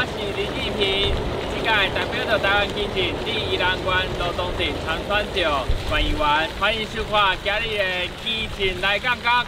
[0.00, 1.12] 我是林义平，
[1.52, 3.84] 今届代表着台湾基进第宜兰县
[4.18, 7.84] 罗东镇长川桥县议员，欢迎收看今日的
[8.24, 9.44] 基进来讲讲。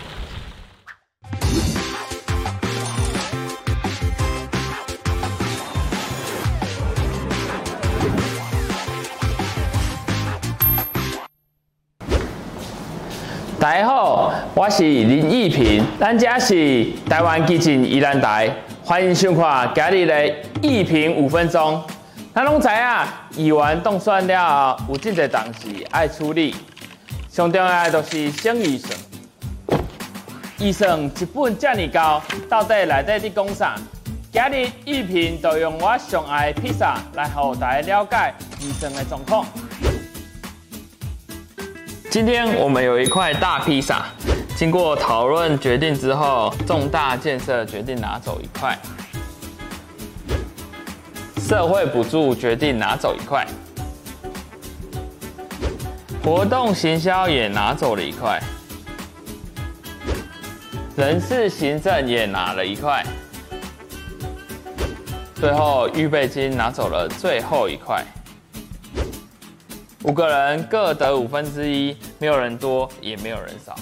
[13.58, 18.54] 大家好，我是林义平，咱这是台湾基进宜兰台，
[18.92, 20.28] 欢迎收看今日的
[20.60, 21.82] 义平五分钟。
[22.34, 26.54] 咱拢知啊，议员当选了后，有真侪代志爱处理，
[27.30, 28.98] 上重要的就是省预算。
[30.58, 33.76] 预算一本这么高，到底内底在讲啥？
[34.30, 39.46] 今日义平就用我上爱的披萨来让大家了解医生的状况。
[42.12, 44.04] 今天我们有一块大披萨，
[44.54, 48.78] 经过讨论决定之后，重大建设决定拿走一块，
[51.38, 53.46] 社会补助决定拿走一块，
[56.22, 58.38] 活动行销也拿走了一块，
[60.94, 63.02] 人事行政也拿了一块，
[65.36, 68.04] 最后预备金拿走了最后一块。
[70.04, 73.76] 五个人各得五分之一，没有人多，也没有人少。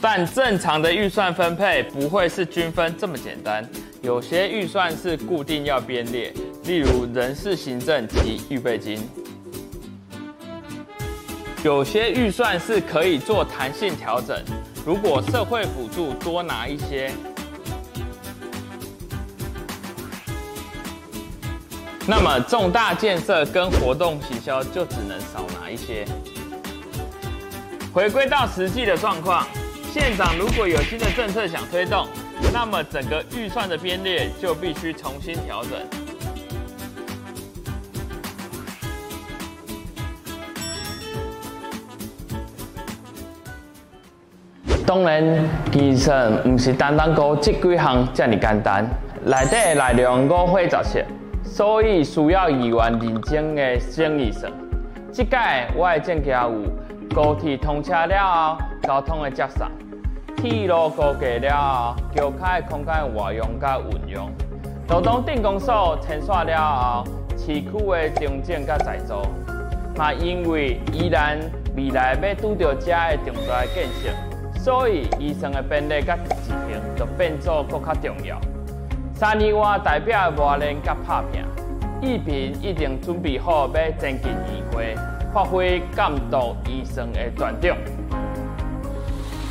[0.00, 3.68] 但正常的预算分配不会是均分这么简单，
[4.02, 6.32] 有些预算是固定要编列，
[6.64, 9.00] 例如人事行政及预备金。
[11.64, 14.40] 有些预算是可以做弹性调整，
[14.86, 17.10] 如果社会补助多拿一些。
[22.10, 26.06] 那么重大建设跟活动行销就只能少拿一些。
[27.92, 29.46] 回归到实际的状况，
[29.92, 32.08] 县长如果有新的政策想推动，
[32.50, 35.72] 那么整个预算的编列就必须重新调整。
[44.86, 45.22] 当然，
[45.70, 46.10] 其实
[46.42, 48.88] 不是单单讲这几项这么简单，
[49.26, 51.04] 内底的内容五花十色。
[51.50, 54.52] 所以需要议员认真的省预算。
[55.10, 55.36] 这届
[55.74, 59.66] 我的政见有高铁通车了后，交通的接送；
[60.36, 64.28] 铁路高架了后，桥开空间活用加运用；
[64.88, 67.04] 罗东镇公所清刷了后，
[67.36, 69.22] 市区的重建加再造。
[69.96, 71.38] 嘛，因为依然
[71.74, 76.54] 未来要拄到这的重大建设，所以医生的编列加执行
[76.94, 78.38] 就变做更加重要。
[79.18, 81.44] 三年外代表磨练甲拍拼，
[82.00, 84.94] 义平一定准备好要前进议会，
[85.34, 87.76] 发挥监督医生的专长。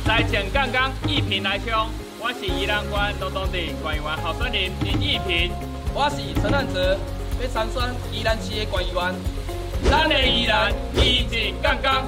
[0.06, 1.74] 来前刚刚义平来听，
[2.18, 5.50] 我是宜兰县东东镇县议员候选人林义平，
[5.92, 6.96] 我是陈汉泽，
[7.38, 9.14] 要参选宜兰市的县议员。
[9.90, 12.04] 咱的宜兰基进杠杠。